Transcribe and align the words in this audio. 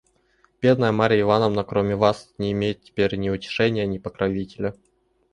Бедная 0.63 0.91
Марья 0.91 1.21
Ивановна, 1.21 1.63
кроме 1.63 1.95
вас, 1.95 2.33
не 2.39 2.53
имеет 2.53 2.81
теперь 2.81 3.15
ни 3.17 3.29
утешения, 3.29 3.85
ни 3.85 3.99
покровителя». 3.99 4.73